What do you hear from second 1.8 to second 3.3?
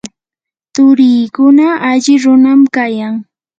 alli runam kayan.